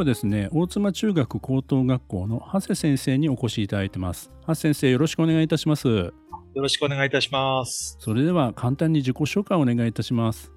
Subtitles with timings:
[0.00, 4.30] はですね大妻中学高等学校の長谷先生にお越しいただいてます。
[4.40, 5.88] 長谷先生よろしくお願いいたします。
[5.88, 6.12] よ
[6.54, 7.96] ろしくお願いいたします。
[8.00, 10.52] それでは簡単に自己紹介をお願いいたします。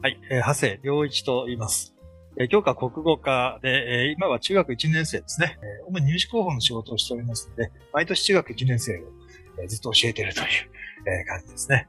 [0.00, 1.94] はい、えー、長谷良一と言います。
[2.38, 5.58] えー、教科国語科で、えー、今は中学1年生ですね。
[5.62, 9.00] えー、主に入試候補の仕事をしておりますので、毎年中学1年生を、
[9.60, 11.88] えー、ずっと教えているという、えー、感じですね。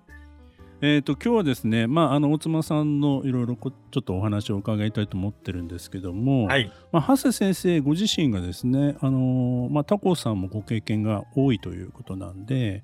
[0.85, 6.69] えーと、今日はですね、まあ、あの大妻さんのいろいろちょっとお話を伺いたいと思ってるんですけども、はい。
[6.91, 12.83] まあ、長谷先生ご自身がですね、あのまあ、他校さんもご経験が多いということなんで、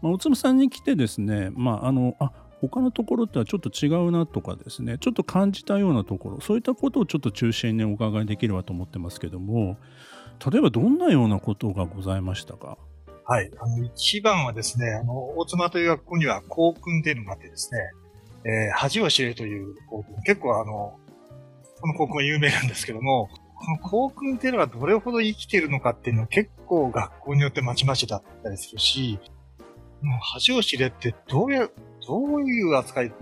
[0.00, 9.76] まあ、大妻さんに来てですね、まあ、あのあ他のところとはちょっと違うなとかですねちょっと感じたようなところそういったことをちょっと中心にお伺いできればと思ってますけども
[10.48, 12.78] 例えばどんなようなことがございましたか？
[13.30, 13.50] はい。
[13.60, 17.78] あの、一番はですね、あの、大妻という学校には校訓っていうのがあってですね、
[18.44, 20.16] えー、恥を知れという校訓。
[20.24, 20.98] 結構あの、
[21.80, 29.20] この校訓は有名なんですけども、この校訓っていうのがどれほど生きてるのかっていうのは結構学校によってまちまちだったりするし、
[30.02, 31.70] もう恥を知れってどういう、
[32.08, 33.12] どういう扱い、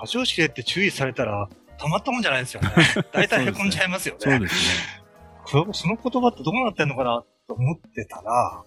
[0.00, 1.48] 恥を知れって注意されたら、
[1.78, 2.70] たまったもんじゃないですよね。
[3.14, 4.20] 大体へこんじゃいますよね。
[4.20, 5.72] そうですね。
[5.74, 8.64] その言葉ってどうなってんのかなと思ってたら、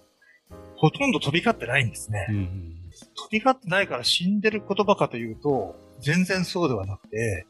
[0.76, 2.26] ほとんど飛び交ってないんですね。
[2.28, 2.76] うんうん、
[3.14, 7.46] 飛び交ってないから死んでる言葉かというと、全然そうではなくて、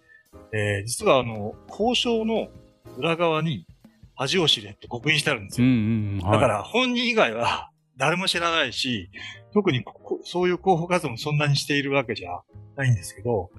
[0.53, 2.49] えー、実はあの、交渉の
[2.97, 3.67] 裏側に
[4.15, 5.67] 恥を知れって刻印してあるんですよ。
[5.67, 9.11] うんうんはい、だから本人以外は 誰も知らないし、
[9.53, 9.85] 特に
[10.25, 12.43] そういう候補活動もそんなにしているわけじゃ
[12.77, 13.51] ないんですけど、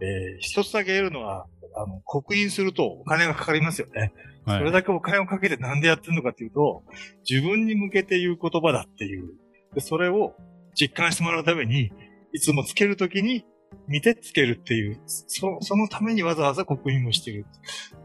[0.00, 1.46] えー、一つだけ言えるのは、
[1.76, 4.12] あの、刻印するとお金がかかりますよね。
[4.46, 6.82] それだけお金をかけてなんでやってるのかっていうと、
[7.28, 9.34] 自分に向けて言う言葉だっていう。
[9.74, 10.34] でそれを
[10.74, 11.90] 実感してもらうために、
[12.32, 13.44] いつもつけるときに
[13.88, 17.46] 見てつけるっていう、そそのためにわざわざ刻印をしてる。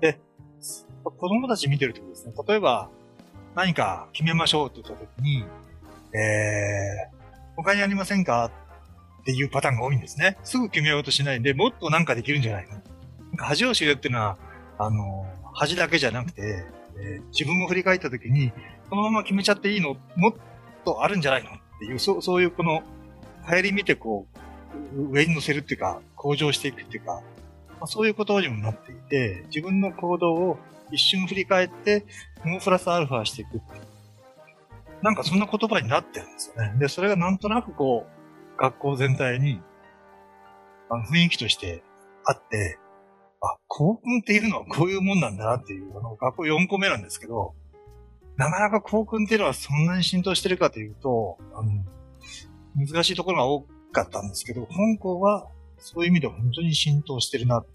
[0.02, 0.20] で、
[1.04, 2.90] 子供たち見てるとですね、例えば
[3.56, 5.44] 何か決めましょうって言ったときに、
[6.14, 8.52] えー、他にありませんか
[9.22, 10.38] っていうパターンが多いんですね。
[10.44, 12.82] すぐ決めようとしないんで、もっとなんかできるんじゃないの
[13.38, 14.38] 恥を知るっていうのは、
[14.78, 15.26] あの、
[15.60, 16.64] 恥だけじゃなくて、
[16.98, 18.54] えー、自分を振り返った時に、
[18.90, 19.98] このまま決めちゃっていいの？
[20.16, 20.34] もっ
[20.86, 21.50] とあるんじゃないの？
[21.50, 22.82] っていう、そうそういうこの、
[23.46, 24.26] 帰り見てこ
[24.96, 27.22] う、上に乗せるっていうか、向上していくっていうか、
[27.72, 30.58] まあ、そういうことにもなっていて、自分の行動を
[30.92, 32.06] 一瞬振り返って、
[32.46, 33.84] もうプラスアルファしていくっていう。
[35.02, 36.74] なんかそんな言葉になってるんですよね。
[36.80, 39.62] で、それがなんとなくこう、学校全体に、
[40.90, 41.84] あの雰囲気として
[42.26, 42.78] あって、
[43.42, 47.54] あ、校訓っていうのはこういうもんなんだなっていう、あの、学校4個目なんですけど、
[48.38, 51.72] なかなか校訓っていうのはそんなに浸透してるかというと、あの、
[52.76, 53.62] 難しいところが多
[53.92, 57.72] かったんですけど、本校はそういう意味では本当に浸透してるなって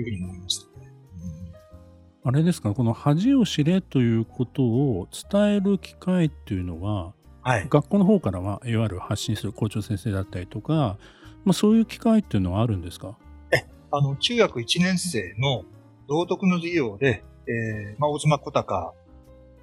[0.00, 0.92] いうふうに思いましたね。
[2.26, 7.12] あれですか、この恥を知れということを伝える機会っていうのは、
[7.42, 10.96] はい、学校の方からはいわゆる発信する校長先生だったりとか、
[11.44, 13.18] まあ、そういう機会っていうのはあるんですか？
[13.96, 15.64] あの、中学1年生の
[16.08, 18.92] 道徳の授業で、えー、まあ、大妻小高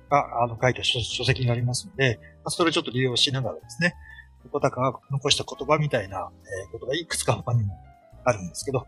[0.09, 3.95] が、あの、書いた書籍になりますので、まあ、それをちょっと利用しながらですね、
[4.51, 6.29] 小高が残した言葉みたいな、
[6.65, 7.77] えー、ことがいくつか他にも
[8.23, 8.87] あるんですけど、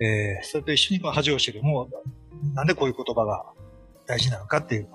[0.00, 1.88] えー、それと一緒にこの恥を知るも、
[2.54, 3.44] なんでこういう言葉が
[4.06, 4.88] 大事なのかっていう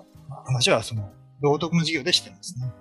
[0.46, 1.12] 話は、その、
[1.42, 2.72] 道徳の授業でしてますね。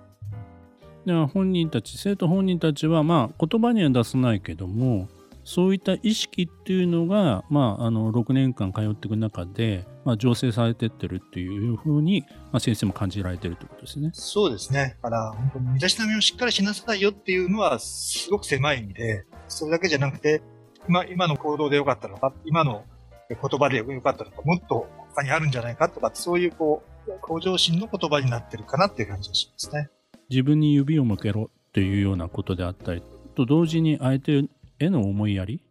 [1.05, 5.09] では本人たち生徒本人たちはまあ言葉には出さないけども
[5.43, 14.11] そういった意識っていうのが、まあ、あの6年間通っていく中で、まあ、醸成されてってるっていうふうに、まあ、先生も感じられてるってことですね。
[14.13, 14.97] そうですね。
[15.01, 20.41] だから本当に身だしなみをしっかりしなさいよっていうのはすごく狭い意味で、それだけじゃなくて、
[20.87, 22.83] 今今の行動でよかったのか、今の
[23.29, 29.89] 言葉でよかったのか、もっと他にあるんじゃないかとか、そういうこう向上心の言葉になってるかなっていう感じがしますね。
[30.29, 33.03] 自分に指を向けろっていうようなことであったり
[33.35, 34.43] と同時に相手
[34.83, 35.63] への思いやり、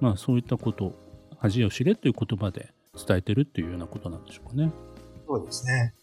[0.00, 0.98] まあ、そういったことを
[1.38, 2.72] 恥を知れという言葉で
[3.06, 4.70] 伝えてるっていうようなことなんでしょうかね。
[5.26, 5.94] そうですね。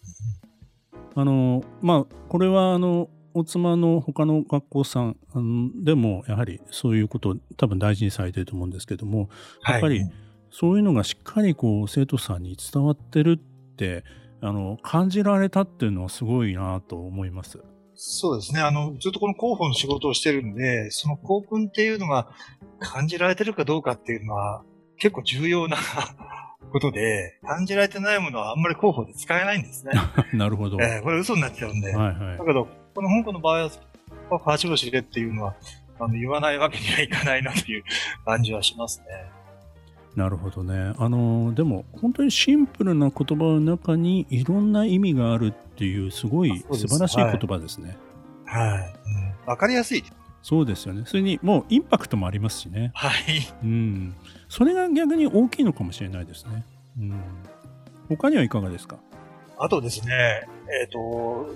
[1.14, 9.28] あのまあこれはあのお妻の他の学校さんでもやはりそういうことを多分大事にされてると思うんですけども
[9.66, 10.04] やっぱり
[10.50, 14.04] そういうのがしっかりこう生徒さんに伝わってるって
[14.40, 17.58] あの感じられたっていうのはすごいなと思います。
[18.04, 18.60] そうですね。
[18.60, 22.28] あの、ずっとこの広報の仕事をしてるんで、その校訓っていうのが
[22.80, 24.64] 感じられてるかどうかっていうのは
[24.98, 25.76] 結構重要な
[26.72, 29.92] ことで、感じられてないものはあんまり広報で使えないんですね。
[30.34, 30.78] なるほど。
[30.80, 31.94] えー、これ嘘になっちゃうんで。
[31.94, 33.68] はいはい、だけど、この香港の場合
[34.30, 35.54] は、八星でっていうのは、
[36.00, 37.84] あの、言わないわけにはいかないなという
[38.24, 39.06] 感じはしますね。
[40.16, 40.92] なるほどね。
[40.98, 47.96] あの、でも、本当にシンプルな言葉の中にいろんな意味があるっていう、すごい素晴らしい言葉ですね。
[48.44, 48.68] はい。
[48.68, 48.94] わ、はい
[49.48, 50.04] うん、かりやすい。
[50.42, 51.04] そうですよね。
[51.06, 52.90] それに、もうインパクトもありますしね。
[52.94, 53.12] はい。
[53.62, 54.14] うん。
[54.48, 56.64] それが逆に大きいのかもしれないですね。
[56.98, 57.22] うん。
[58.08, 58.98] 他にはいかがですか？
[59.58, 60.46] あとですね、
[60.82, 61.48] えっ、ー、と、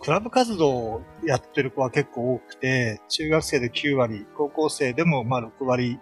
[0.00, 6.00] クラブ活動をやってる子は結構多くて、中学生で9割、高校生でもまあ6割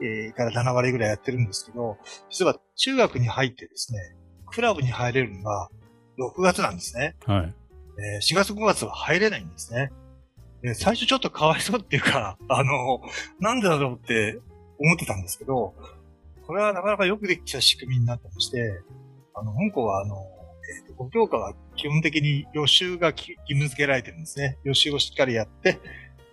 [0.00, 1.96] えー、から7割ぐらいやってるんですけど、
[2.28, 4.16] 実は中学に入ってですね、
[4.46, 5.68] クラブに入れるのが
[6.18, 7.16] 6月なんですね。
[7.24, 7.54] はい。
[7.98, 9.90] えー、4月5月は入れないんですね。
[10.62, 13.00] で最初ちょっとかわいそうっていうか、あの、
[13.40, 14.38] なんでだろうって
[14.78, 15.74] 思ってたんですけど、
[16.46, 18.80] これはなかなかよくできた仕組みになってまして、
[19.34, 20.16] あの、本校はあの、
[20.88, 24.58] えー、5教科は基本的に予習が義務付けられてるんですね。
[24.64, 25.78] 予習をしっかりやって、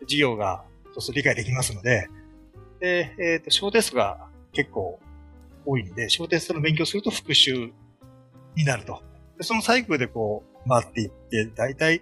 [0.01, 0.63] 授業が
[0.93, 2.07] そうすると理解できますので、
[2.83, 4.99] で、えっ、ー、と、小テストが結構
[5.65, 7.71] 多いんで、小テストの勉強すると復習
[8.57, 9.01] になると。
[9.37, 12.01] でそのサイクルでこう回っていって、大体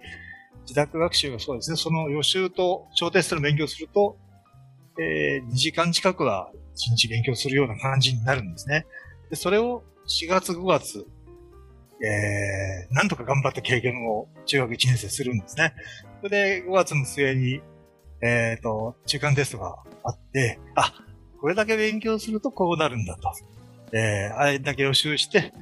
[0.62, 4.18] 自宅学習がそうですね、その予習と小テストの勉強すると、
[4.98, 8.84] えー、2時間近くは1日勉強するような感じになるんですね。
[9.30, 11.06] で、それを4月5月、
[12.04, 15.74] えー、なんとか頑張って経験を中学1年生するんですね。
[16.22, 17.62] それで5月の末に
[18.22, 20.92] えっ、ー、と、中間テストがあって、あ、
[21.40, 23.32] これだけ勉強するとこうなるんだと。
[23.92, 25.52] えー、あれだけ予習して、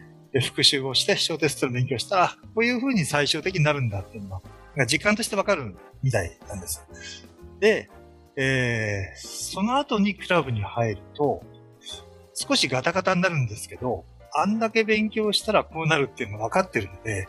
[0.41, 4.43] 復習をして、小テストの勉強したら、こういう風に最終的になるんだっていうの
[4.77, 6.87] が、実感としてわかるみたいなんです。
[7.61, 7.91] で、
[8.37, 11.43] えー、その後にクラブに入ると、
[12.35, 14.05] 少しガタガタになるんですけど、
[14.35, 17.27] あんだけ勉強したらこうなるっていうのが分かってるので、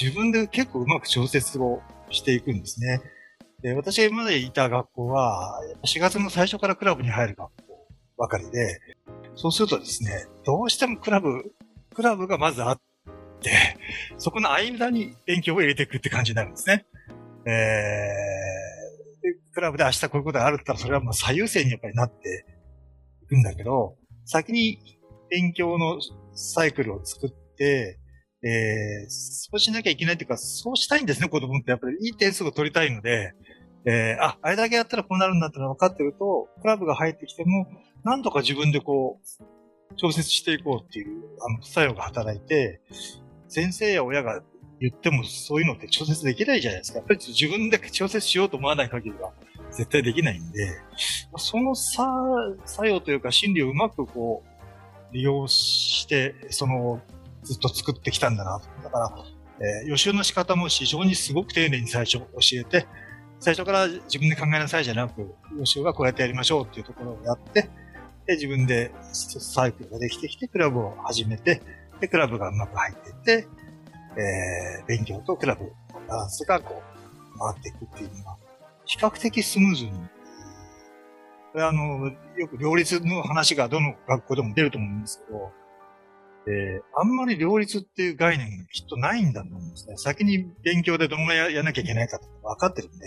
[0.00, 3.00] 自分で結構うまく調節をしていくんですね。
[3.62, 8.80] で、私が今までいた学校は、4月の最初からクラブに入る学校ばかりで、
[9.34, 11.52] そうするとですね、どうしてもクラブ、
[11.94, 12.80] クラブがまずあっ
[13.40, 13.50] て、
[14.16, 16.86] そこの間に勉強を入れていくって感じになるんですね。
[17.46, 22.44] えー、でクラブで明日こういうことがあるって言ったら、それはもう最優先にやっぱりなって
[23.24, 24.78] いくんだけど、先に
[25.30, 25.98] 勉強の
[26.34, 27.98] サイクルを作って、
[28.42, 31.70] えー、そうしなきゃいけないというか、そうしたいんですね、子供って。
[31.70, 33.34] やっぱりいい点数を取りたいので、
[33.84, 37.66] えー、あ、あれだけやったらこうなるんだってのが分かってると、クラブが入ってきても、
[38.04, 42.80] なんとか自分でこう、調節していこうっていう、あの、作用が働いて、
[43.48, 44.42] 先生や親が
[44.80, 46.98] 言ってもそういうのって調節できないじゃないですか。
[46.98, 49.32] やっぱり自分で調節しようと思わない限りは
[49.70, 50.78] 絶対できないんで、
[51.36, 57.00] その作用というか心理をうまくこう、利用して、その
[57.48, 58.60] ずっと作ってきたんだな。
[58.82, 59.10] だから、
[59.60, 62.86] えー、予習の仕方も非常にすごく丁寧に最初教えて、
[63.40, 67.70] 最初から自分で考えなさいじゃなく、予習はこうやってやりましょうっていうところをやって、
[68.26, 71.62] で自分でサイクルができてきて、クラブを始めて、
[72.00, 73.48] で、クラブがうまく入っていって、
[74.16, 75.70] えー、勉強とクラブの
[76.08, 76.82] バランスがこ
[77.34, 78.36] う、回っていくっていうのが、
[78.84, 79.92] 比較的スムーズに、
[81.52, 85.50] これあの、よく両立の話がどの学校でも出ると思うんですけど、
[86.48, 89.98] で、あんまり両立っていう概念がきっとないんだと思うんですね。
[89.98, 93.06] 先に勉強でどのぐらいやらなきゃいけないかって分かってるんで、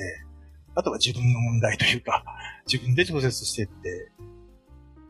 [0.76, 2.24] あとは自分の問題というか、
[2.72, 4.12] 自分で調節していって、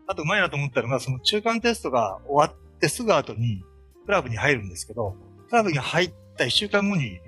[0.07, 3.65] あとうまいなと思ったのが、その中間テストが終わってすぐ後に
[4.05, 5.17] クラブに入るんですけど、
[5.49, 7.19] クラブに入った一週間後に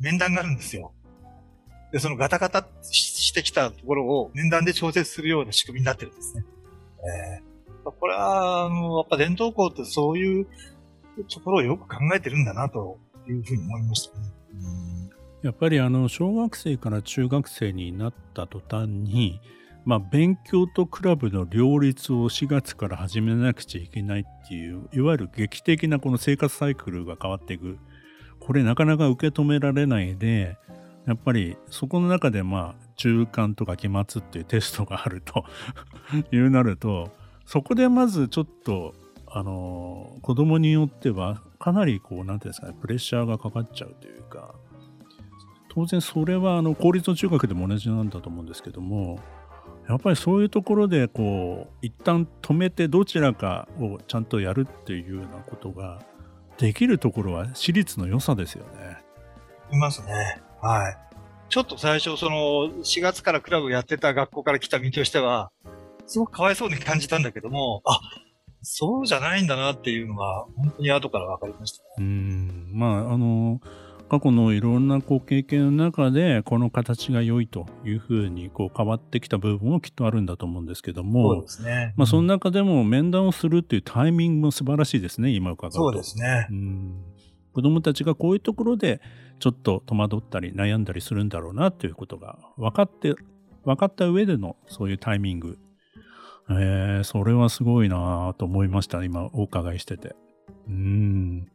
[0.00, 0.92] 面談があるんですよ。
[1.92, 6.44] で、そのガタガタしてきたところを面談で調節するような仕組みになってるんですね。
[7.38, 7.51] えー
[7.90, 10.46] これは、あの、やっぱ伝統校ってそういう
[11.28, 12.98] ところをよく考えてるんだなと
[13.28, 14.24] いうふうに思いましたね。
[15.42, 19.40] やっぱりあの小学生から中学生になった途端に、
[19.84, 27.76] まあ、勉強とクラブの両立を4月から始めなくちゃいけないっていういわゆる劇的なこの生活サイクルが変わっていく
[28.38, 30.56] これなかなか受け止められないで
[31.06, 35.44] やっぱりそこの中でまあ中間とか期末っていうテストがあると
[36.30, 37.10] いうなると
[37.52, 38.94] そこでまずちょっと、
[39.26, 44.54] あの、子供によっては、かなりこう、なんていうんですかね、プレッシャーがかかっちゃうというか、
[45.68, 49.18] 当然それはあの公立の中学でも同じなんだと思うんですけども、
[49.86, 56.00] やっぱりそういうところでこう一旦止めてどちらかをちゃんとやるっていうようなことが
[56.56, 58.96] できるところは私立の良さですよね。
[59.70, 60.40] いますね。
[60.62, 60.96] はい。
[61.50, 65.50] ちょっと最初その4月からクラブやってた学校から来た身としては、
[66.06, 68.00] すごくかわいそうに感じたんだけども、あ、
[68.62, 71.90] そうじゃないんだなっていうのが本当に後から分かりました、ね。
[71.98, 72.70] うん。
[72.72, 73.60] まあ、あの、
[74.08, 81.94] 過去のいろんなこう経験の中でこの形が良いというふうにこう変わってきた部分もきっとあるんだと思うんですけども、そうですね。
[81.96, 85.78] まあその中でも面談をするっていうタイミングも素晴らしいですね、今伺うと。
[85.78, 86.46] そうですね。
[86.50, 87.04] うん。
[87.54, 89.00] 子供たちがこういうところで
[89.38, 93.14] ちょっと戸惑ったり悩んだりするんだろうなっていうことが分かって、
[93.64, 95.58] 分かった上でのそういうタイミング。
[96.50, 100.14] えー、それはすごいなと思いました、今お伺いしてて。
[100.68, 101.48] うん。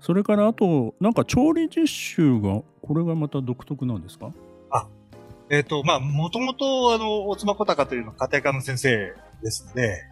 [0.00, 4.32] それからあと、なんか調理実習が、これがまた独特なんですか？
[4.70, 4.86] あ、
[5.50, 10.04] えっ、ー、と、まあ、もともと、あの、大妻小高というのは家庭科の先生ですので、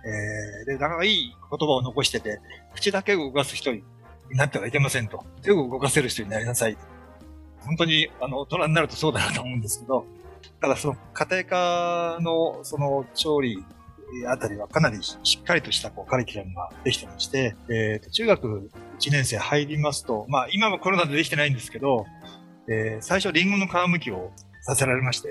[0.60, 2.40] えー、で、長い言葉を残してて、
[2.74, 3.82] 口だけ動かす人に
[4.30, 5.24] なってはいけませんと。
[5.42, 6.76] 手を動かせる人になりなさい。
[7.60, 10.04] 本当に、あの、大人になるとそうだなと思うんですけど、
[10.60, 13.64] ただその家庭科のその調理
[14.28, 18.70] あたりはかなりしっかりとしたこうカリキュラムができてまして、えー、中学
[19.00, 22.06] 1年生入りますと、まあ今はコロナでできてないんですけど、
[22.68, 24.32] えー、最初リンゴの皮むきを
[24.62, 25.28] させられまして、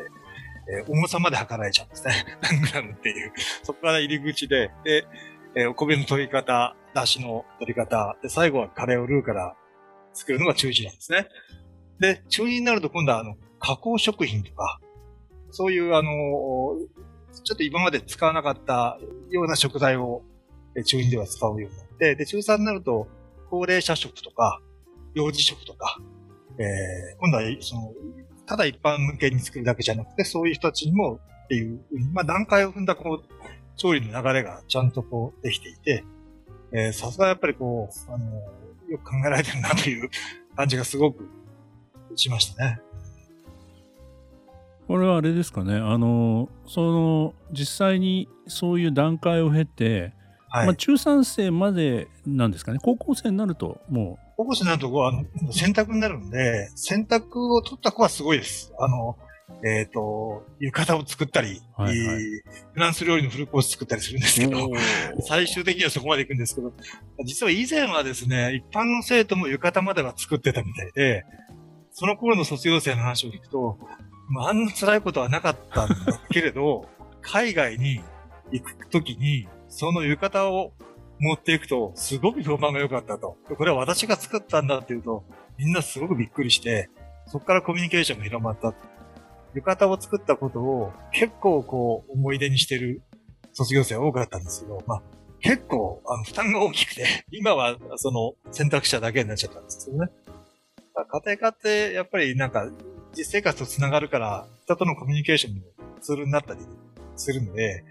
[0.67, 2.25] えー、重さまで測られちゃうんですね。
[2.41, 3.34] 何グラムっていう。
[3.63, 5.05] そこから入り口で、で、
[5.55, 9.55] えー、お米の取り方、出汁の取り方、で、最後はカレーをルーから
[10.13, 11.27] 作るのが中1なんですね。
[12.00, 14.79] で、中2になると今度はあの、加工食品とか、
[15.51, 16.12] そういうあの、
[17.44, 19.00] ちょっと今まで使わなかった
[19.30, 20.24] ような食材を
[20.84, 23.08] 中2では使うようになって、で、中3になると、
[23.50, 24.62] 高齢者食とか、
[25.13, 25.98] 幼児食とか、
[26.58, 27.94] えー、今度は、その、
[28.46, 31.80] ただ一般向けに作るだけじゃなくて、そういう人たちにもっていう、
[32.13, 36.04] まあ段階を踏んだこう、調理の流れがちゃんとこうできていて、
[36.72, 38.25] えー、さすがやっぱりこう、あの、
[38.89, 40.10] よく考えられてるなという
[40.56, 41.27] 感じがすごく
[42.15, 42.82] しましたね。
[44.88, 50.13] これはあれですかね、あの、その、実際にそういう段階を経て、
[50.50, 54.25] はい、まあ、中3生までなんですかね、高校生になると、もう。
[54.38, 58.74] 高校生になると、あの、選択になるんで、選択を取った子はすごいです。
[58.80, 59.18] あの、
[59.63, 62.20] えっ、ー、と、浴衣を作ったり、はいはい、
[62.74, 64.70] フランス料理のフルコース作ったりするんですけど、
[65.27, 66.74] 最終的にはそこまで行くんですけど、
[67.25, 71.25] 実は以前はですね、一般の生徒も浴衣までは作ってたみたいで、
[71.92, 73.80] その頃の卒業生の話を聞くと、
[74.27, 75.96] まあ、あんな辛いことはなかったんだ
[76.29, 76.88] けれど、
[77.22, 78.01] 海外に
[78.51, 80.74] 行くときに、その浴衣を
[81.20, 83.38] 持っていくと、すごく評判が良かったと。
[83.58, 85.24] これは私が作ったんだっていうと、
[85.58, 86.89] みんなすごくびっくりして、
[87.27, 88.74] そこからコミュニケーションが広まった。
[89.53, 93.01] 浴衣を作ったことを結構こう思い出にしてる
[93.53, 95.01] 卒業生多かったんですけど、まあ
[95.39, 100.12] 結構あの負担が大きくて、今はその選択肢だけになっちゃったんですよね。
[100.96, 102.67] 家庭科ってやっぱりなんか
[103.17, 105.62] 実生活と繋がるから、人とのコミュニケーションの
[106.01, 106.60] ツールになったり
[107.15, 107.84] するので、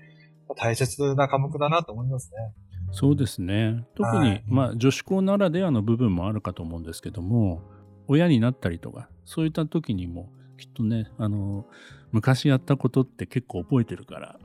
[0.56, 2.54] 大切な科目だなと思いますね。
[2.92, 3.86] そうですね。
[3.94, 7.62] 特に、はい、まあ、女子校ならではの部分もあるかと思うんですけども、
[8.06, 10.28] 親になったりとか、そういった時にも、
[10.58, 11.66] きっとね、あの、
[12.12, 14.38] 昔やったことって結構覚えてるから、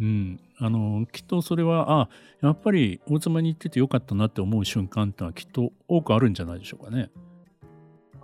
[0.00, 2.08] うん、あの、きっとそれは、あ、
[2.42, 7.10] やっぱり大妻に行っててよかったなって思う瞬間ってのはきっと多くあるんじゃないでしょうかね。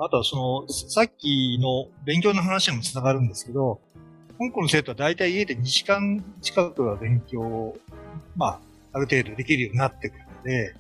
[0.03, 3.81] あとはその、さっきの勉強の話にもつながるんですけど、
[4.39, 7.77] 香港の生徒は大体家で2時間近くは勉強を、
[8.35, 8.61] まあ、
[8.95, 10.75] ある程度できるようになってくるので、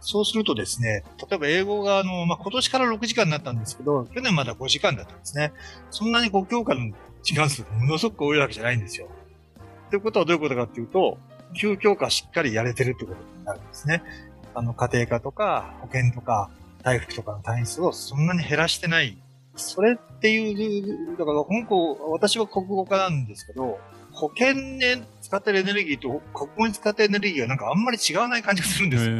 [0.00, 5.52] そうするとですね、例えば英語があの、まあ、今年から6時間になったんですけど、去年まだ5時間だったんですね。
[5.90, 6.90] そんなに5教科の
[7.22, 9.08] 時間数がものすごく多いわけじゃないんですよ。
[9.90, 11.18] ということはどういうことかっていうと、
[11.60, 14.02] 9教科しっかりやれてるってことになるんですね。
[14.54, 16.50] あの、家庭科とか保健とか、
[16.84, 19.16] 大福とかの単位数をそんなに減らしてない。
[19.56, 23.78] それっていう、だから本校、私は国語科なんですけど、
[24.12, 29.14] 保険で使ってるエネルギーと国語に使ってるエネルギーがなんかあんまり違わない感じがするんですよ。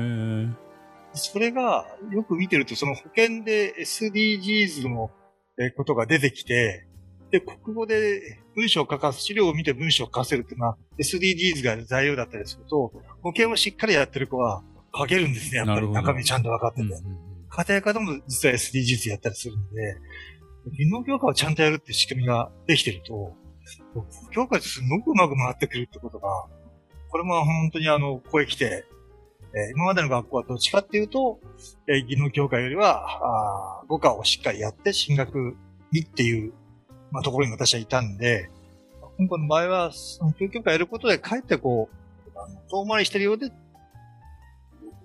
[1.14, 5.10] それがよく見てると、その保険で SDGs の
[5.76, 6.86] ことが出てきて、
[7.30, 12.92] で、国語で文章を書かす、資料を見て文章を書かせるっていうのは SDGs が材料だったりすると、
[13.22, 14.62] 保険をしっかりやってる子は
[14.96, 16.82] 書けるんですね、やっぱり中身ちゃんと分かってて。
[16.82, 19.96] うんうん家庭科でも実は SDGs やったりするんで、
[20.76, 23.36] 技能教科をちゃんとやるって仕組みができてると、
[24.32, 26.28] 教科ですごくうまく回ってくるってことが、
[27.10, 28.84] これも本当にあの、ここへ来て、
[29.56, 31.38] え、今までの学校はどっちかっていうと、
[31.86, 35.56] え、技能教科よりは、あ語科をしっかりやって進学
[35.92, 36.52] にっていう、
[37.12, 38.50] まあ、ところに私はいたんで、
[39.16, 43.52] 香港の場合は、その教育をやることで、かえってこう、あの遠回りしてるようで、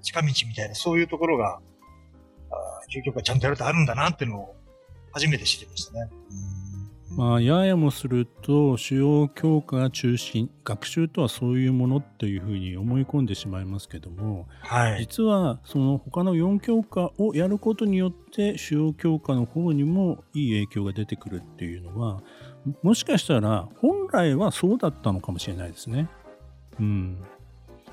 [0.02, 1.60] 近道みたいな、そういうところが、
[2.90, 4.56] 究極はちゃんとやるとあるんだなっていうのを
[5.12, 6.10] 初めて知りましたね。
[7.12, 22.22] まあ、ややもすると主要教科が中心学習とはそういうものっていうふうに思い込んでしまいますけども、はい、実はその他の4教科をやることによって主要教科の方にもいい影響が出てくるっていうのは
[22.84, 26.08] もしかしたら本来はそうだったのかもしれないですね。
[26.80, 27.22] うん、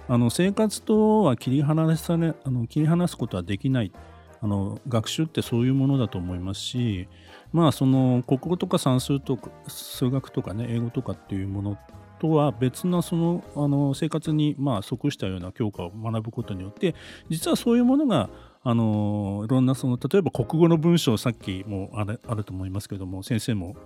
[0.09, 3.93] あの生活とは切り離されあの切り離すことはできない
[4.41, 7.09] あの学習ってそういうものだと思いますし
[7.53, 11.79] まあその国語とか算数とか数学とかね英語とかっていうもの
[12.19, 16.95] とは別なそのあの生活にまあ即したような教科を学ぶことによって
[17.29, 18.31] 実はそういうものが
[18.63, 23.77] あのいろんなその例えば国語の文章さっきもあれあると思いますけども先生も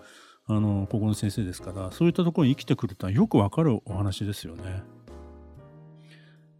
[0.46, 4.82] あの国語の先生ですからそういったところに生きてくるとはよくわかるお話ですよね。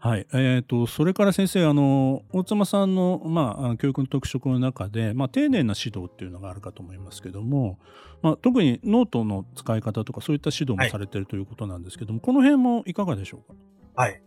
[0.03, 0.27] はい。
[0.33, 7.79] えっ、ー、と、それから先生、あの、大妻さんの、まあ、教育の特色の中で、まあ、丁寧な指導っていうのがあるかと思いますけども、
[8.23, 14.03] まあ、特にノートの使い方とか、そういった指導もされてるということなんですけども、はい、この辺もいかがでしょうか？
[14.03, 14.23] はい。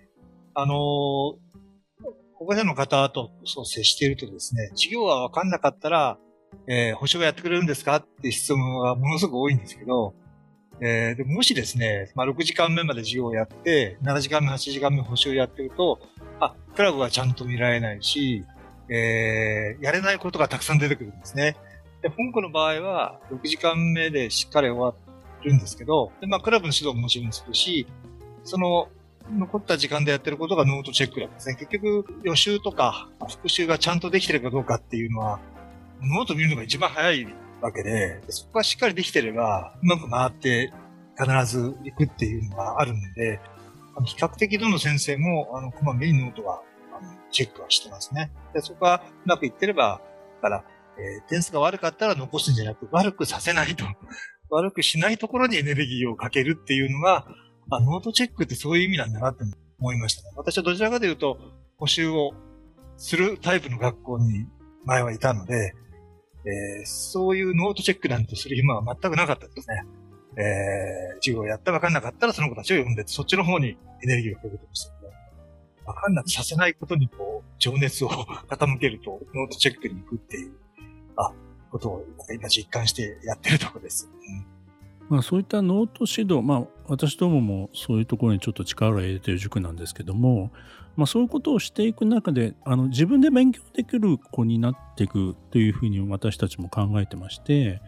[0.53, 6.19] あのー、保護者の方とそう接しているとですね、授業は分かんなかったら、
[6.67, 7.95] えー、保証やってくれるんですか？
[7.95, 10.13] って質問がものすごく多いんですけど、
[10.79, 15.99] えー、でもしですね、まあ、6時間目まで授業をやって、7時間目、8時間目補習やってると、
[16.39, 18.43] あ、クラブはちゃんと見られないし、
[18.89, 21.55] えー、やれないことがたくさん出てくるんですね。
[22.01, 24.93] で、本校の場合は、6時間目でしっかり終わ
[25.43, 27.87] るんですけど、で、まあ、クラブの指導ももちろんするし、
[28.43, 28.89] その、
[29.31, 31.55] 残った時間でやってることがノートチェックなんですね。
[31.55, 35.39] 結局、予習とか復習がちゃんとできてるかどうかっていうのは、
[36.01, 37.25] ノート見るのが一番早い
[37.63, 40.73] わけで、そこがしっかりできてれば、うまく回って
[41.17, 43.39] 必ず行くっていうのがあるんで、
[44.05, 48.31] 比較的どの先生も、あの、こまめにノートは、あの、チェックはしてますね。
[48.53, 50.01] で、そこがうまくいってれば、
[50.41, 50.65] だから、
[50.97, 53.85] えー、点数が悪かったら残すんじゃなく、悪くさせないと。
[54.49, 57.25] 悪くしないところにエネルギーをかけるっていうのが、
[57.69, 59.43] あノートチェックってそういう意味なんだなって
[59.79, 60.33] 思いましたね。
[60.35, 61.39] 私はどちらかというと、
[61.77, 62.33] 補習を
[62.97, 64.47] するタイプの学校に
[64.85, 65.73] 前はいたので、
[66.45, 69.83] えー、そういうノートチェックなんてする暇は全くなかったですね。
[70.35, 75.11] えー、授業をやって分かんなかったらその子たちを呼んで、そっちの方にエネルギーをかけてましたけど、
[75.85, 80.53] 分かんなくさせないことにこう、情熱を傾けると、ノートチェックに行くっていう、
[81.17, 81.31] あ、
[81.71, 84.09] ことを今実感してやってるところです。
[84.11, 84.53] うん
[85.09, 90.51] まあ、そういったノート指導、まあ、私どももそういうところにちょっと力を入れている塾なんですけども、
[90.95, 97.81] まあ、そういうことをしていく中であの自分で勉強できる子になっていくというふうに私たちも考えてまして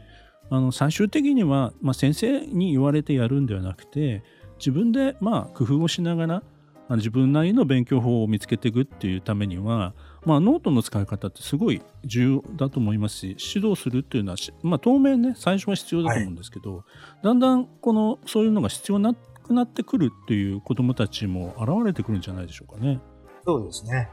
[0.50, 4.24] あの最終的には、まあ、先生に言われてやるんではなくて
[4.58, 6.44] 自分でまあ工夫をしながら
[6.90, 16.82] 自分なりの勉強法を見つけていくっていうためには、まあ、ノートの使い方ってすごい重要だと思いますし指導するっていうのは、まあ、当面ね最初は必要だと思うんですけど、は
[17.22, 19.16] い、だんだんこのそういうのが必要にな
[19.46, 23.00] くなってくるっていう子どもたちも現れてくるんじゃないでしょうかね。
[23.46, 24.10] そうですね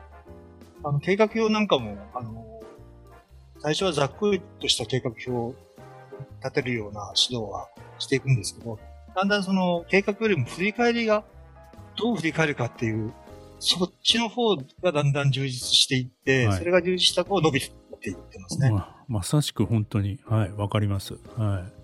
[0.85, 2.61] あの計画表なんかもあの
[3.61, 5.55] 最初はざっくりとした計画表を
[6.41, 7.69] 立てるような指導は
[7.99, 8.79] していくんですけど
[9.15, 11.25] だんだんその計画よりも振り返りが
[11.97, 13.13] どう振り返るかっていう
[13.59, 18.71] そっちの方がだんだん充実していって、はい、それが充実した方伸びていってますね。
[18.71, 21.15] ままさしく本当に、はい、わかります。
[21.37, 21.82] はい。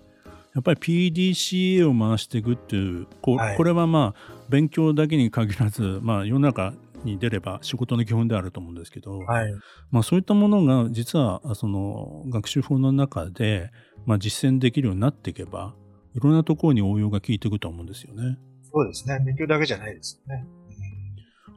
[0.55, 9.53] やっぱり PDCA を回していくっていうこれはまあ勉強だけに限らず、まあ、世の中に出れば仕事の基本であると思うんですけど、はい、
[9.91, 13.71] まあ、そういったものが実はその学習法の中で、
[14.05, 15.75] まあ、実践できるようになっていけば
[16.15, 18.37] いろんなところに応用が効いていくと思うんですよね。
[18.71, 20.45] そうですね勉強だけじゃないですよね。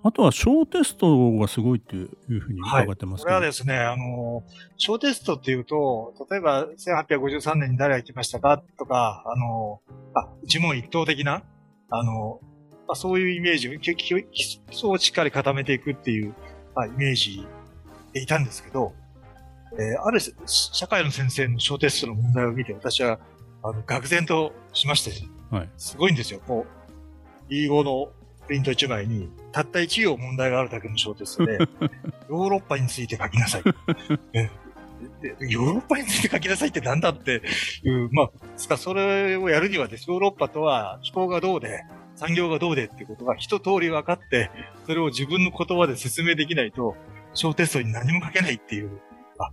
[0.04, 2.08] あとは小テストがすごいっていう
[2.40, 4.42] ふうに伺ってますけど、はい、これはですね、あの、
[4.76, 9.80] 小テストっていうと、例えば1853年に誰が行きましたかとか、あの、
[10.14, 11.44] あ、一問一答的な、
[11.90, 12.40] あの、
[12.88, 13.92] まあ、そういうイメージを、基
[14.70, 16.34] 礎をしっかり固めていくっていう、
[16.74, 17.46] まあ、イメージ
[18.12, 18.92] でいたんですけど、
[19.78, 23.20] えー、ある社会の先生の小テストの問題を見て、私は、
[23.62, 25.12] あの、愕然としまして、
[25.54, 26.40] はい、すごいんですよ。
[26.46, 28.08] こう、英語の
[28.52, 31.56] プリント1枚に、たった1行問題があるだけの小テストで、
[32.28, 33.62] ヨーロッパについて書きなさい。
[35.48, 37.40] ヨーロッパについて書きなさいってなんだって
[37.82, 41.82] いう、まあ、つかそれをやるにはです、ヨーロッパとは気候がどうで、
[42.14, 44.50] 産業がどうでっていうことが一通り分かって、
[44.84, 46.94] それを自分の言葉で説明できないと、
[47.32, 49.00] 小テストに何も書けないっていう、
[49.38, 49.48] あ、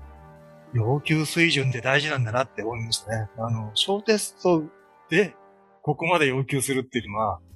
[0.74, 3.30] 要求水準って大事なんだなって思いましたね。
[3.38, 4.66] あの、小テスト
[5.10, 5.38] で
[5.84, 7.49] ここまで要求するっていうのは、で、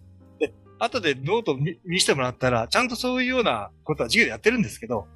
[0.84, 5.08] 後でノート見見せてもらったら、ちゃんとそういうようなことは授業でやってるんですけど、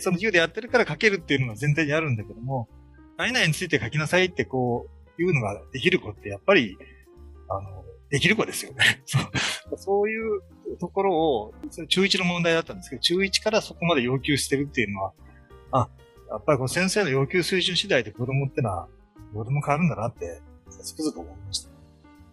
[0.00, 2.68] その授業でやってるから書けるっていうのが全体にあるんだけども、
[3.16, 6.78] 何々について書きなさいってこう、いうのができる子ってやっぱり、
[7.48, 9.02] あの、できる子ですよね。
[9.76, 10.40] そういう
[10.78, 11.54] ところを、
[11.88, 15.12] 中1の問題だったんですけど、中1からそこまで要求してるっていうのは、
[15.72, 15.88] あ、
[16.30, 18.88] やっぱりこの先生の要求水準次第で子供ってのは、
[19.34, 20.40] どうでも変わるんだなって、
[20.70, 21.67] つくづく思いました。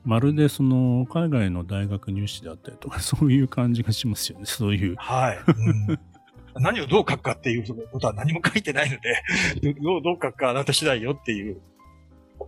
[0.05, 4.95] まるでその海外の大学入試であったりとか、そういう感じがしますよね、 そういう。
[4.97, 5.37] はい。
[5.47, 5.99] うん
[6.57, 9.21] 何をどう書くかっていうことは何も書いてないので
[9.81, 11.59] どう、どう書くかあなた次第よっていう。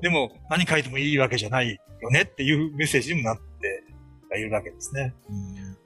[0.01, 3.76] でも、何書いてもいいわけじゃないよねっていうメッセージにもなって
[4.37, 5.13] いるわけですね。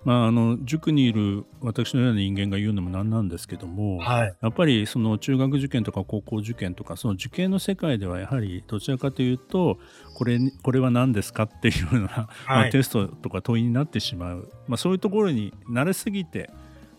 [0.03, 9.77] まあ、あの塾にいる私のような人間が言うのもなんなんですけども、はい、やっぱりその中学受験とか高校受験とかその受験の世界ではやはりどちらかというと
[10.15, 16.49] これこれは何ですかっていうような、はい、まあ、テストとか問いになってしまう、まあ、そういうところに慣れすぎて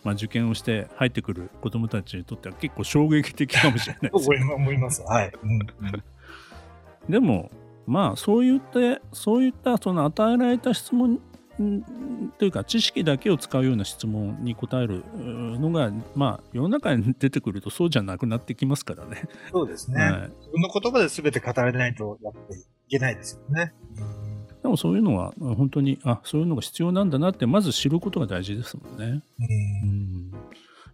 [0.04, 5.00] まあ、受験をして入ってくる子どもたちにとっては結構衝撃的かもしれないです、ね、 思います。
[5.02, 5.32] はい。
[5.42, 5.58] うん
[7.08, 7.50] でも、
[7.86, 11.20] まあ、そういった、そういったその与えられた質問
[12.38, 19.24] というか知識だけを使うような質問に答えるのが、まあ、世の中に出てくるとそうじゃなくなってきますからね。
[19.52, 20.02] そうですね。
[20.02, 23.74] はい、自分の言葉で全て語られないとやっぱりいけないですよね。
[24.62, 29.22] でもそういうのは本当にあそういうのが必要なんだなってまず知ることが大事ですもんね。
[29.40, 30.32] うん、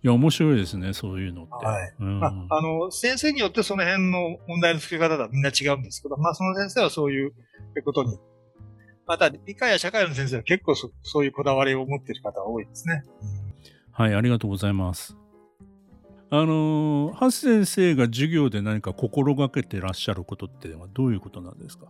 [0.03, 1.67] いや面白いですねそういうのって。
[1.67, 1.95] はい。
[2.01, 7.33] うん、まあ、あの先生によってその辺の問題の付け方はみんな違うんですけど、まあその先生はそういう
[7.85, 8.19] ことに。
[9.09, 13.03] また理科や社会の先生は結構そそういうこだわりを持っている方が多いですね。
[13.91, 15.17] はい、ありがとうございます。
[16.31, 21.87] あのー、ハス先生が授業で何か心がけてらっしゃることってはどういうことなんですか？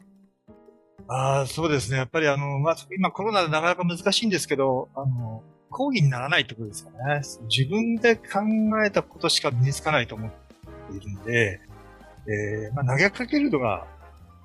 [1.08, 1.96] ああ、そうですね。
[1.96, 7.22] やっぱりあの、まあ、今コロナでなかなか難しいんですけど、あの、講義にならないってことですかね。
[7.48, 8.22] 自分で考
[8.84, 11.60] えたことしか身につかないと思っているんで、
[12.26, 13.86] えー、まあ、投げかけるのが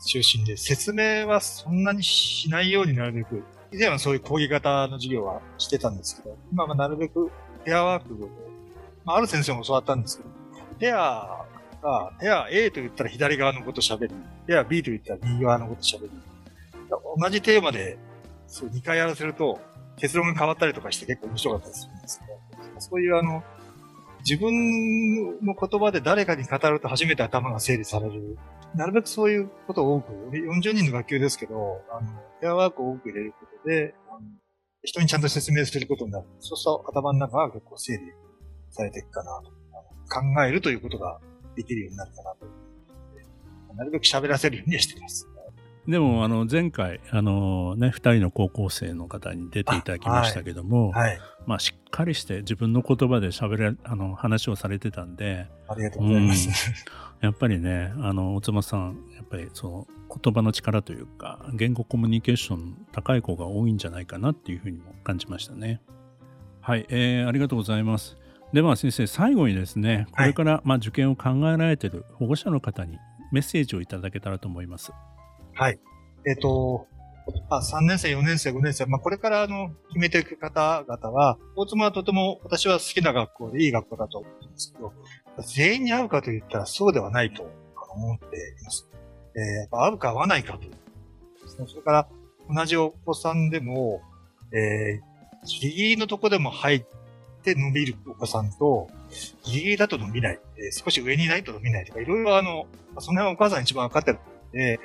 [0.05, 7.31] 中心で、説明はそんなにしないようになるべく、以前はそういう講義型の授業はしてたんですけど、今はなるべく
[7.63, 8.29] ペアワークを、
[9.05, 10.29] まあ、ある先生も教わったんですけど、
[10.79, 11.45] ペア
[11.81, 14.11] が、ペア A と言ったら左側のこと喋る。
[14.47, 16.11] ペア B と言ったら右側のこと喋る。
[17.19, 17.97] 同じテーマで、
[18.47, 19.59] そう、2回やらせると、
[19.97, 23.43] 結論が変わったりとかして結構面白かったりするんですけど、そういうあの、
[24.19, 28.37] 自分の言葉で誰かに語ると初めて頭が整理される。
[28.75, 33.93] なるべくそういうことを多く、40人の学級ですけど、あの、ペアワークを多く入れることで、
[34.83, 36.25] 人にちゃんと説明することになる。
[36.39, 37.99] そうすると頭の中が結構整理
[38.71, 39.51] されていくかなと。
[40.09, 41.19] 考えるということが
[41.55, 42.45] できるようになるかなと。
[43.75, 45.27] なるべく喋らせるようにしています。
[45.87, 56.49] でも、あの、前回、あのね、二人の高校生の方に出ていただきましたけども、はい、まあ、しっかりして自分の言葉で喋れ、あの、話をされてたんで、ありがとうございます。
[57.21, 59.87] うん、やっぱりね、あの、大妻さん、やっぱりその、
[60.23, 65.81] 言葉の力というか、言語コミュニケーション高い子が多いんじゃないかなっていうふうにも感じましたね。
[66.61, 68.15] はい、えー、ありがとうございます。
[68.53, 72.99] では先生、最後にですね、これから、まあ、受験を考えられている保護者の方に
[73.33, 74.91] メッセージをいただけたらと思います。
[74.91, 75.12] はい。
[75.55, 75.79] はい
[76.25, 76.87] えっ、ー、と、
[77.49, 84.93] あ3年生、4年生、5年生、まあ、これからあの決めていく方々は、大妻はとても私は好きな学校でいい学校だと思うんですけど、
[85.43, 87.43] 全員に合うかといったらそうではないと
[87.93, 88.87] 思っています。
[89.35, 90.61] えー、やっぱ合うか合わないかと。
[91.67, 92.07] それから
[92.49, 94.01] 同じお子さんでも、
[94.51, 96.85] えー、ギリギリのとこでも入っ
[97.43, 98.89] て伸びるお子さんと、
[99.43, 102.65] ギリギリだと伸びない、えー、少し上にないと伸びないとか、いろいろあの、
[102.99, 104.19] その辺はお母さん一番分かってる
[104.53, 104.79] で、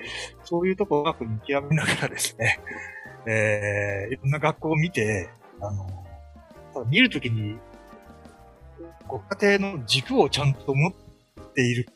[0.45, 2.59] そういうとこをうまく見極めながらですね、
[3.29, 5.29] えー、いろんな学校を見て、
[5.61, 5.87] あの、
[6.73, 7.59] ただ見るときに、
[9.07, 10.93] ご家庭の軸をちゃんと持っ
[11.55, 11.89] ている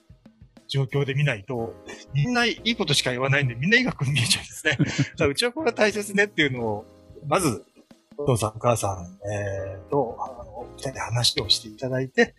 [0.69, 1.75] 状況で見ないと、
[2.15, 4.79] みんないいことしか言わないんで、みんないい学校に見えちゃうんですね。
[5.19, 6.87] だうちはこれが大切ねっていうのを、
[7.27, 7.65] まず、
[8.19, 12.35] お父さん、お母さん、えー、と、あの、二人で話をしていただいて、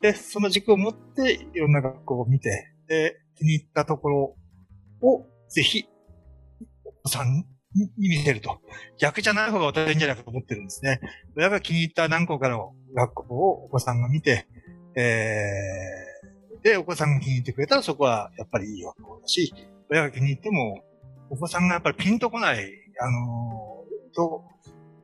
[0.00, 4.36] で、その軸を持って、いろんな学校を見て、で、気に入ったところ
[5.02, 5.84] をぜひ、
[6.84, 8.60] お子さんに見せると。
[8.98, 11.00] 逆じゃない方が私いいんじゃないかと思ってるんですね。
[11.36, 14.46] 親が気に入った何個かの学校をお子さんが見て、
[14.96, 19.54] えー、で、お子さんが気に入ってくれたらそこはやっぱりいい学校だし、
[19.90, 20.82] 親が気に入っても、
[21.30, 22.66] お子さんがやっぱりピンとこない、
[23.00, 24.44] あのー、と、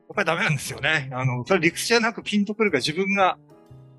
[0.09, 1.09] やっぱりダメなんですよね。
[1.11, 3.37] あの、それ理屈じゃなくピンとくるか自分が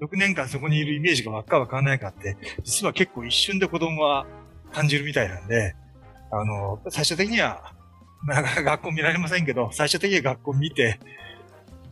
[0.01, 4.27] 6年間そこにいるイメージがわっかわかんないかって、実は結構一瞬で子供は
[4.73, 5.75] 感じるみたいなんで、
[6.31, 7.75] あの、最終的には、
[8.27, 11.01] なかなか学校見られませんけど、最終的には学校見て、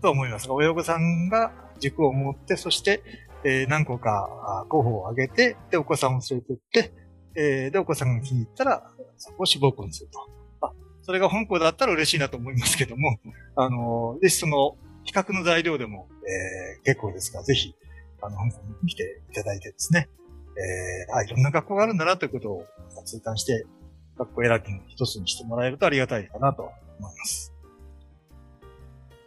[0.00, 3.02] と思います、親御さんが軸を持って、そして、
[3.44, 6.92] えー、何個か候補を挙げて、で、お子さんを連れてって、
[7.34, 10.66] えー、で、お子さんが気に入ったら、そこを志望校にすると。
[10.66, 10.72] あ、
[11.02, 13.18] それが本校だったら嬉しいなと思いますけども、
[13.56, 17.74] あの、で、その、比較の材料でも、えー、結構ですが、ぜひ、
[18.20, 20.08] あの、本校に来ていただいてですね、
[20.58, 22.66] えー、あ、いろんな学校があるんだなということを
[23.04, 23.64] 痛感して、
[24.18, 27.54] 学校選びの一つにしてもらえるとありがたいかなと思います。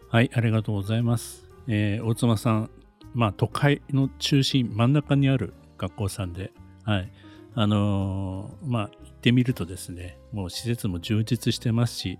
[0.10, 1.50] はい、ありがとうございます。
[1.68, 2.70] えー、大妻さん、
[3.14, 6.52] まあ、都会の中心、真ん中にある学校さんで、
[6.84, 7.12] はい。
[7.54, 12.20] あのー、まあ、行ってみるとですね、もう施設も充実してますし、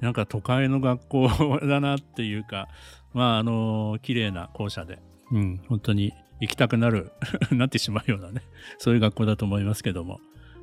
[0.00, 1.28] なんか都会の学校
[1.62, 2.68] だなっていうか、
[3.12, 4.98] まあ、あのー、綺麗な校舎で、
[5.32, 7.12] うん、本当に行きたくなる
[7.52, 8.42] なってしまうようなね、
[8.78, 10.20] そういう学校だと思いますけども、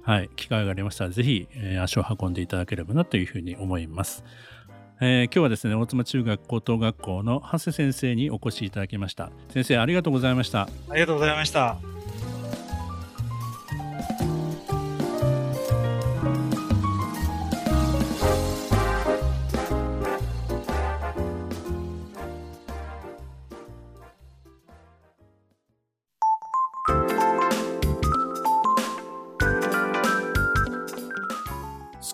[0.08, 4.24] はい、機会がありましたら、ぜひ、えー、足を運んでいただければなというふうに思います。
[5.02, 9.32] えー、今日はですね大妻中学高等学校の長谷先生にお越しいただきました。
[9.50, 10.70] 先生ありがとうございました。
[10.90, 11.97] ありがとうございました。